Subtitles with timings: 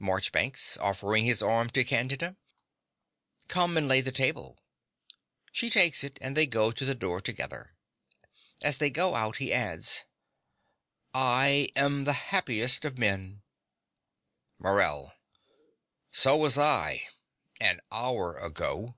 [0.00, 2.36] MARCHBANKS (offering his arm to Candida).
[3.46, 7.76] Come and lay the table.(She takes it and they go to the door together.
[8.62, 10.04] As they go out he adds)
[11.14, 13.44] I am the happiest of men.
[14.58, 15.12] MORELL.
[16.10, 17.06] So was I
[17.60, 18.96] an hour ago.